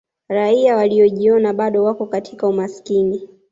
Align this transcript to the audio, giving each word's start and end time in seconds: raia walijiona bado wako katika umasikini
raia 0.29 0.75
walijiona 0.75 1.53
bado 1.53 1.83
wako 1.83 2.05
katika 2.05 2.47
umasikini 2.47 3.29